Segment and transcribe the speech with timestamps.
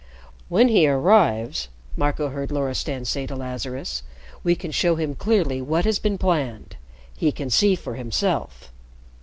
[0.49, 4.01] "When he arrives," Marco heard Loristan say to Lazarus,
[4.43, 6.75] "we can show him clearly what has been planned.
[7.15, 8.71] He can see for himself."